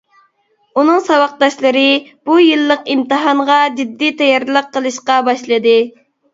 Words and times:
ئۇنىڭ 0.83 1.03
ساۋاقداشلىرى 1.07 1.83
بۇ 2.31 2.39
يىللىق 2.45 2.91
ئىمتىھانغا 2.95 3.61
جىددىي 3.79 4.17
تەييارلىق 4.25 4.75
قىلىشقا 4.75 5.23
باشلىدى. 5.33 5.81